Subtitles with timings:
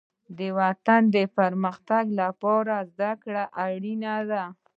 [0.37, 4.43] د وطن د پرمختګ لپاره زدهکړه اړینه ده.